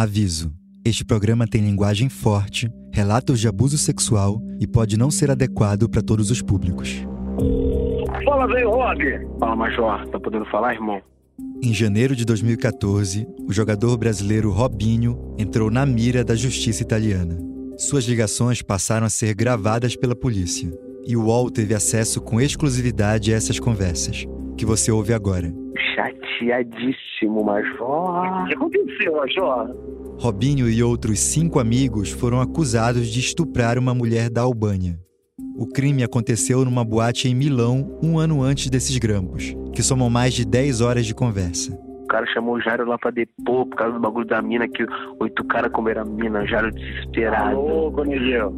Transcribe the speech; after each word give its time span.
Aviso: 0.00 0.52
este 0.84 1.04
programa 1.04 1.44
tem 1.44 1.60
linguagem 1.60 2.08
forte, 2.08 2.70
relatos 2.92 3.40
de 3.40 3.48
abuso 3.48 3.76
sexual 3.76 4.40
e 4.60 4.64
pode 4.64 4.96
não 4.96 5.10
ser 5.10 5.28
adequado 5.28 5.88
para 5.88 6.00
todos 6.00 6.30
os 6.30 6.40
públicos. 6.40 7.04
Fala, 8.24 8.46
velho 8.46 8.70
Rob! 8.70 9.00
Fala, 9.40 9.56
Major. 9.56 10.06
Tá 10.06 10.20
podendo 10.20 10.44
falar, 10.44 10.74
irmão? 10.74 11.02
Em 11.60 11.74
janeiro 11.74 12.14
de 12.14 12.24
2014, 12.24 13.26
o 13.44 13.52
jogador 13.52 13.96
brasileiro 13.96 14.52
Robinho 14.52 15.34
entrou 15.36 15.68
na 15.68 15.84
mira 15.84 16.22
da 16.22 16.36
justiça 16.36 16.80
italiana. 16.80 17.36
Suas 17.76 18.04
ligações 18.04 18.62
passaram 18.62 19.04
a 19.04 19.10
ser 19.10 19.34
gravadas 19.34 19.96
pela 19.96 20.14
polícia, 20.14 20.70
e 21.04 21.16
o 21.16 21.24
UOL 21.24 21.50
teve 21.50 21.74
acesso 21.74 22.20
com 22.20 22.40
exclusividade 22.40 23.34
a 23.34 23.36
essas 23.36 23.58
conversas, 23.58 24.24
que 24.56 24.64
você 24.64 24.92
ouve 24.92 25.12
agora. 25.12 25.52
Chateadíssimo, 25.98 27.44
Major. 27.44 28.42
O 28.42 28.46
que 28.46 28.54
aconteceu, 28.54 29.16
Major? 29.16 29.76
Robinho 30.20 30.70
e 30.70 30.80
outros 30.80 31.18
cinco 31.18 31.58
amigos 31.58 32.10
foram 32.10 32.40
acusados 32.40 33.08
de 33.08 33.18
estuprar 33.18 33.76
uma 33.78 33.92
mulher 33.92 34.30
da 34.30 34.42
Albânia. 34.42 34.96
O 35.56 35.66
crime 35.66 36.04
aconteceu 36.04 36.64
numa 36.64 36.84
boate 36.84 37.26
em 37.28 37.34
Milão 37.34 37.98
um 38.00 38.16
ano 38.16 38.42
antes 38.42 38.70
desses 38.70 38.96
grampos, 38.96 39.56
que 39.72 39.82
somam 39.82 40.08
mais 40.08 40.34
de 40.34 40.44
10 40.44 40.80
horas 40.80 41.04
de 41.04 41.14
conversa. 41.14 41.76
O 42.04 42.06
cara 42.06 42.26
chamou 42.26 42.54
o 42.54 42.60
Jairo 42.60 42.86
lá 42.86 42.96
pra 42.96 43.10
depor 43.10 43.66
por 43.66 43.76
causa 43.76 43.94
do 43.94 44.00
bagulho 44.00 44.26
da 44.26 44.40
mina, 44.40 44.68
que 44.68 44.86
oito 45.18 45.44
caras 45.44 45.72
comeram 45.72 46.02
a 46.02 46.04
mina, 46.04 46.42
o 46.42 46.46
Jairo 46.46 46.70
desesperado. 46.70 47.58
Ô, 47.58 47.90
Cornelio. 47.90 48.54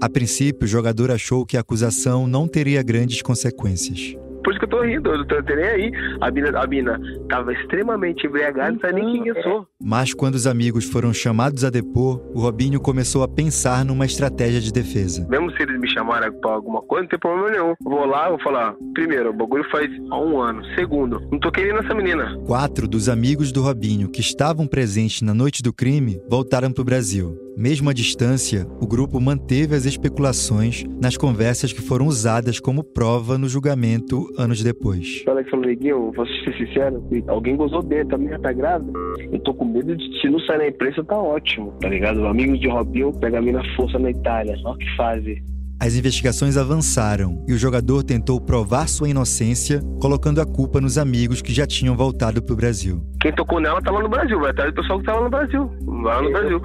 A 0.00 0.08
princípio, 0.08 0.64
o 0.64 0.68
jogador 0.68 1.10
achou 1.10 1.44
que 1.44 1.58
a 1.58 1.60
acusação 1.60 2.26
não 2.26 2.48
teria 2.48 2.82
grandes 2.82 3.20
consequências. 3.20 4.16
Por 4.42 4.50
isso 4.50 4.58
que 4.58 4.64
eu 4.64 4.70
tô 4.70 4.82
rindo, 4.82 5.10
eu 5.10 5.18
não 5.18 5.26
tô 5.26 5.40
nem 5.40 5.64
aí. 5.64 5.92
A 6.20 6.30
mina, 6.30 6.58
a 6.58 6.66
mina 6.66 7.00
tava 7.30 7.52
extremamente 7.52 8.26
embriagada, 8.26 8.72
não 8.72 8.92
nem 8.92 9.22
quem 9.22 9.28
eu 9.28 9.42
sou. 9.42 9.66
Mas 9.80 10.12
quando 10.12 10.34
os 10.34 10.46
amigos 10.46 10.84
foram 10.84 11.14
chamados 11.14 11.64
a 11.64 11.70
depor, 11.70 12.20
o 12.34 12.40
Robinho 12.40 12.80
começou 12.80 13.22
a 13.22 13.28
pensar 13.28 13.84
numa 13.84 14.04
estratégia 14.04 14.60
de 14.60 14.72
defesa. 14.72 15.26
Mesmo 15.30 15.50
se 15.52 15.62
eles 15.62 15.80
me 15.80 15.88
chamarem 15.88 16.32
pra 16.32 16.50
alguma 16.50 16.82
coisa, 16.82 17.04
não 17.04 17.08
tem 17.08 17.18
problema 17.18 17.50
nenhum. 17.50 17.74
Vou 17.82 18.04
lá, 18.04 18.28
vou 18.28 18.40
falar, 18.40 18.74
primeiro, 18.92 19.30
o 19.30 19.32
bagulho 19.32 19.64
faz 19.70 19.88
há 20.10 20.20
um 20.20 20.40
ano. 20.40 20.62
Segundo, 20.74 21.20
não 21.30 21.38
tô 21.38 21.50
querendo 21.52 21.78
essa 21.78 21.94
menina. 21.94 22.36
Quatro 22.46 22.88
dos 22.88 23.08
amigos 23.08 23.52
do 23.52 23.62
Robinho 23.62 24.10
que 24.10 24.20
estavam 24.20 24.66
presentes 24.66 25.22
na 25.22 25.32
noite 25.32 25.62
do 25.62 25.72
crime 25.72 26.20
voltaram 26.28 26.72
pro 26.72 26.84
Brasil. 26.84 27.38
Mesmo 27.56 27.90
à 27.90 27.92
distância, 27.92 28.66
o 28.80 28.86
grupo 28.86 29.20
manteve 29.20 29.74
as 29.74 29.84
especulações 29.84 30.84
nas 31.00 31.16
conversas 31.16 31.72
que 31.72 31.82
foram 31.82 32.06
usadas 32.06 32.58
como 32.58 32.82
prova 32.82 33.36
no 33.36 33.48
julgamento 33.48 34.26
anos 34.38 34.62
depois. 34.62 35.22
Fala 35.24 35.44
que 35.44 35.50
falou, 35.50 35.66
Neguinho, 35.66 36.10
vou 36.12 36.26
ser 36.26 36.56
sincero, 36.56 37.04
alguém 37.26 37.56
gozou 37.56 37.82
dentro, 37.82 38.14
a 38.14 38.18
minha 38.18 38.38
tá 38.38 38.52
grávida. 38.52 38.92
Eu 39.32 39.38
tô 39.40 39.54
com 39.54 39.64
medo 39.64 39.96
de 39.96 40.20
se 40.20 40.28
não 40.28 40.38
sair 40.40 40.58
na 40.58 40.68
imprensa, 40.68 41.04
tá 41.04 41.16
ótimo, 41.16 41.72
tá 41.80 41.88
ligado? 41.88 42.26
Amigos 42.26 42.60
de 42.60 42.68
Robinho 42.68 43.12
pega 43.12 43.38
a 43.38 43.42
mina 43.42 43.62
força 43.76 43.98
na 43.98 44.10
Itália, 44.10 44.54
olha 44.64 44.74
o 44.74 44.78
que 44.78 44.96
fazem. 44.96 45.42
As 45.82 45.94
investigações 45.96 46.58
avançaram 46.58 47.42
e 47.48 47.54
o 47.54 47.58
jogador 47.58 48.02
tentou 48.02 48.38
provar 48.38 48.86
sua 48.86 49.08
inocência, 49.08 49.80
colocando 49.98 50.38
a 50.38 50.44
culpa 50.44 50.78
nos 50.78 50.98
amigos 50.98 51.40
que 51.40 51.54
já 51.54 51.66
tinham 51.66 51.96
voltado 51.96 52.42
pro 52.42 52.54
Brasil. 52.54 53.02
Quem 53.18 53.32
tocou 53.32 53.58
nela 53.60 53.80
tá 53.80 53.90
lá 53.90 54.02
no 54.02 54.08
Brasil, 54.10 54.38
vai 54.38 54.50
atrás 54.50 54.70
do 54.70 54.76
pessoal 54.78 54.98
que 54.98 55.06
tá 55.06 55.14
lá 55.14 55.22
no 55.22 55.30
Brasil. 55.30 55.70
Lá 56.02 56.20
no 56.20 56.30
Brasil. 56.32 56.60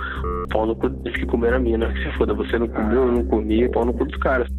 Pau 0.49 0.65
no 0.65 0.75
cu 0.75 0.89
deles 0.89 1.17
que 1.17 1.25
comeram 1.27 1.55
a 1.55 1.59
mina. 1.61 1.93
Se 1.93 2.17
foda, 2.17 2.33
você 2.33 2.59
não 2.59 2.67
comeu, 2.67 3.07
eu 3.07 3.11
não 3.13 3.25
comi, 3.25 3.69
pau 3.69 3.85
no 3.85 3.93
cu 3.93 4.03
dos 4.03 4.17
caras. 4.17 4.49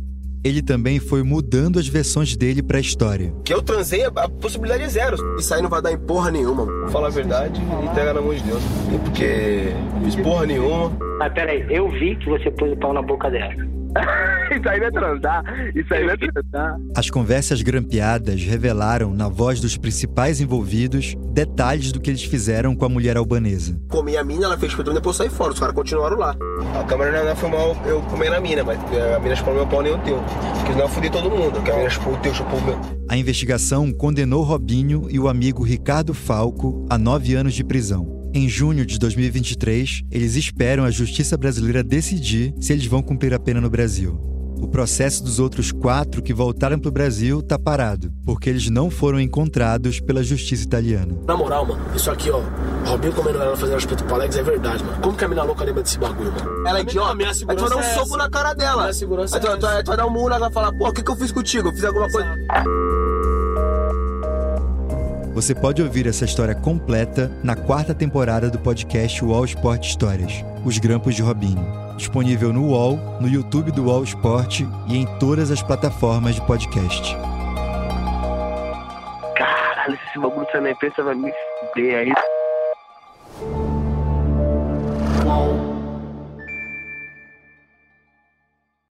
Ele 0.47 0.63
também 0.63 1.01
foi 1.01 1.25
mudando 1.25 1.77
as 1.77 1.89
versões 1.89 2.37
dele 2.37 2.63
pra 2.63 2.79
história. 2.79 3.35
Que 3.45 3.53
eu 3.53 3.61
transei, 3.61 4.05
a 4.05 4.29
possibilidade 4.29 4.85
é 4.85 4.89
zero. 4.89 5.17
Isso 5.37 5.53
aí 5.53 5.61
não 5.61 5.69
vai 5.69 5.83
dar 5.83 5.91
em 5.91 5.99
porra 5.99 6.31
nenhuma. 6.31 6.89
Fala 6.89 7.09
a 7.09 7.11
verdade 7.11 7.61
e 7.61 7.87
entrega 7.87 8.15
na 8.15 8.21
mão 8.21 8.33
de 8.33 8.45
Deus. 8.45 8.63
E 8.95 8.99
porque 8.99 9.75
fiz 10.05 10.15
porra 10.15 10.47
nenhuma. 10.47 10.97
Mas 11.19 11.33
peraí, 11.33 11.67
eu 11.69 11.91
vi 11.91 12.15
que 12.15 12.29
você 12.29 12.49
pôs 12.53 12.71
o 12.71 12.77
pau 12.77 12.93
na 12.93 13.03
boca 13.03 13.29
dela. 13.29 13.53
isso 14.67 14.71
aí 14.73 14.81
vai 14.81 14.91
transar. 14.91 15.45
Isso 15.75 15.95
aí 15.95 16.05
vai 16.05 16.17
transar. 16.17 16.77
As 16.97 17.09
conversas 17.09 17.63
grampeadas 17.63 18.43
revelaram, 18.43 19.15
na 19.15 19.29
voz 19.29 19.61
dos 19.61 19.77
principais 19.77 20.41
envolvidos, 20.41 21.15
detalhes 21.33 21.93
do 21.93 22.01
que 22.01 22.11
eles 22.11 22.25
fizeram 22.25 22.75
com 22.75 22.85
a 22.85 22.89
mulher 22.89 23.17
albanesa. 23.17 23.79
Comi 23.89 24.17
a 24.17 24.25
mina, 24.25 24.47
ela 24.47 24.59
fez 24.59 24.73
e 24.73 24.83
depois 24.83 25.17
saí 25.17 25.29
fora. 25.29 25.53
Os 25.53 25.61
caras 25.61 25.75
continuaram 25.75 26.19
lá. 26.19 26.35
A 26.81 26.83
câmera 26.85 27.25
não 27.25 27.37
foi 27.37 27.51
mal 27.51 27.77
eu 27.87 28.03
comer 28.03 28.31
na 28.31 28.41
mina, 28.41 28.65
mas 28.65 28.79
a 29.15 29.21
mina 29.21 29.37
chupou 29.37 29.55
meu 29.55 29.67
pau 29.67 29.83
nem 29.83 29.95
o 29.95 29.99
teu. 29.99 30.19
Porque 30.57 30.73
senão 30.73 30.85
eu 30.85 30.89
fudi 30.89 31.11
todo 31.11 31.31
mundo. 31.31 31.63
Que 31.63 31.71
a 31.71 31.77
mina 31.77 31.91
chupou 31.91 32.15
o 32.15 32.17
teu, 32.17 32.35
chupou 32.35 32.59
o 32.59 32.65
meu. 32.65 32.81
A 33.09 33.17
investigação 33.17 33.93
condenou 33.93 34.43
Robinho 34.43 35.07
e 35.09 35.21
o 35.21 35.29
amigo 35.29 35.63
Ricardo 35.63 36.13
Falco 36.13 36.85
a 36.91 36.99
nove 36.99 37.35
anos 37.35 37.55
de 37.55 37.63
prisão. 37.63 38.17
Em 38.35 38.49
junho 38.49 38.85
de 38.85 38.99
2023, 38.99 40.03
eles 40.11 40.35
esperam 40.35 40.85
a 40.85 40.91
justiça 40.91 41.37
brasileira 41.37 41.85
decidir 41.85 42.53
se 42.61 42.73
eles 42.73 42.87
vão 42.87 43.01
cumprir 43.01 43.33
a 43.33 43.39
pena 43.39 43.61
no 43.61 43.71
Brasil. 43.71 44.36
O 44.67 44.69
processo 44.69 45.23
dos 45.23 45.39
outros 45.39 45.71
quatro 45.71 46.21
que 46.21 46.35
voltaram 46.35 46.77
para 46.77 46.89
o 46.89 46.93
Brasil 46.93 47.39
está 47.39 47.57
parado, 47.57 48.13
porque 48.27 48.51
eles 48.51 48.69
não 48.69 48.91
foram 48.91 49.21
encontrados 49.21 50.01
pela 50.01 50.25
justiça 50.25 50.65
italiana. 50.65 51.17
Na 51.25 51.37
moral, 51.37 51.65
mano, 51.65 51.81
isso 51.95 52.11
aqui, 52.11 52.29
ó, 52.31 52.43
Robinho 52.85 53.13
comendo 53.13 53.41
ela 53.41 53.57
fazendo 53.57 53.77
respeito 53.77 54.03
pro 54.03 54.17
Alex 54.17 54.37
é 54.37 54.43
verdade, 54.43 54.83
mano. 54.83 55.01
Como 55.01 55.17
que 55.17 55.25
a 55.25 55.29
mina 55.29 55.45
louca 55.45 55.65
lembra 55.65 55.85
desse 55.85 55.97
bagulho, 55.99 56.33
mano? 56.33 56.69
Ela 56.69 56.81
é 56.81 56.83
idiota, 56.83 57.13
aí 57.13 57.57
tu 57.57 57.61
vai 57.61 57.71
dar 57.71 57.77
um 57.77 57.95
soco 57.95 58.17
na 58.17 58.29
cara 58.29 58.55
dela. 58.55 58.87
Aí 58.87 58.93
tu, 58.93 59.07
tu, 59.07 59.83
tu 59.85 59.87
vai 59.87 59.97
dar 59.97 60.07
um 60.07 60.11
murro 60.11 60.31
nela 60.31 60.39
e 60.39 60.41
vai 60.41 60.53
falar, 60.53 60.73
pô, 60.73 60.89
o 60.89 60.93
que, 60.93 61.03
que 61.03 61.11
eu 61.13 61.17
fiz 61.17 61.31
contigo? 61.31 61.69
Eu 61.69 61.73
fiz 61.73 61.85
alguma 61.85 62.11
coisa. 62.11 62.29
Você 65.33 65.55
pode 65.55 65.81
ouvir 65.81 66.09
essa 66.09 66.25
história 66.25 66.57
completa 66.57 67.31
na 67.41 67.55
quarta 67.55 67.95
temporada 67.95 68.51
do 68.51 68.59
podcast 68.59 69.25
UOL 69.25 69.45
Sport 69.45 69.87
Histórias, 69.87 70.45
Os 70.65 70.77
Grampos 70.79 71.15
de 71.15 71.23
Robinho. 71.23 71.86
Disponível 71.97 72.53
no 72.53 72.67
UOL, 72.67 72.99
no 73.21 73.29
YouTube 73.29 73.73
do 73.73 73.87
UOL 73.87 74.05
Sport 74.05 74.61
e 74.87 74.97
em 74.97 75.07
todas 75.19 75.51
as 75.51 75.63
plataformas 75.63 76.35
de 76.35 76.43
podcast. 76.43 77.17
Caralho, 79.37 79.95
esse 79.95 80.19
bagulho 80.19 80.47
sai 80.53 80.61
na 80.61 80.71
imprensa 80.71 81.03
vai 81.03 81.15
me 81.15 81.33
fuder 81.73 81.99
aí. 81.99 82.36